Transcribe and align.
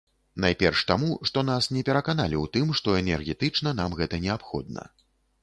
Найперш 0.43 0.79
таму, 0.91 1.09
што 1.29 1.43
нас 1.49 1.67
не 1.77 1.83
пераканалі 1.89 2.35
ў 2.43 2.53
тым, 2.57 2.73
што 2.81 2.97
энергетычна 3.03 3.75
нам 3.83 3.99
гэта 4.03 4.23
неабходна. 4.27 4.89